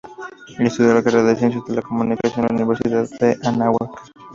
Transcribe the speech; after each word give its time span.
Estudió 0.57 0.95
la 0.95 1.03
carrera 1.03 1.25
de 1.25 1.35
Ciencias 1.35 1.63
de 1.65 1.75
la 1.75 1.83
Comunicación 1.83 2.47
en 2.49 2.57
la 2.57 2.65
Universidad 2.65 3.07
Anáhuac. 3.45 4.01